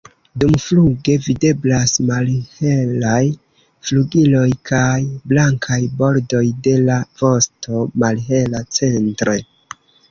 [0.43, 3.21] Dumfluge videblas malhelaj
[3.91, 4.97] flugiloj kaj
[5.35, 9.41] blankaj bordoj de la vosto, malhela centre.